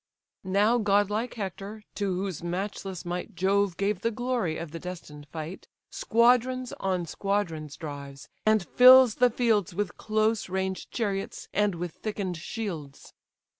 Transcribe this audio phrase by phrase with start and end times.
[0.49, 5.67] Now godlike Hector, to whose matchless might Jove gave the glory of the destined fight,
[5.91, 12.37] Squadrons on squadrons drives, and fills the fields With close ranged chariots, and with thicken'd
[12.37, 13.13] shields.